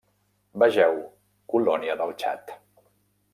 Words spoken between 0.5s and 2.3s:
Vegeu Colònia del